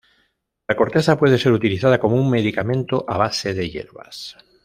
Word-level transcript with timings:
La 0.67 0.75
corteza 0.75 1.15
puede 1.15 1.37
ser 1.37 1.51
utilizada 1.51 1.99
como 1.99 2.15
un 2.15 2.27
medicamento 2.31 3.05
a 3.07 3.19
base 3.19 3.53
de 3.53 3.69
hierbas. 3.69 4.35